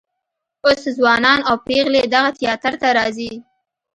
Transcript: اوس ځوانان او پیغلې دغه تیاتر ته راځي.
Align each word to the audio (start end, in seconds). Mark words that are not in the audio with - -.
اوس 0.65 0.81
ځوانان 0.97 1.39
او 1.49 1.55
پیغلې 1.67 2.01
دغه 2.13 2.31
تیاتر 2.39 2.73
ته 2.81 2.87
راځي. 2.97 3.31